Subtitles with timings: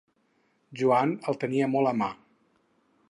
[0.81, 2.09] Joan el tenia molt a mà.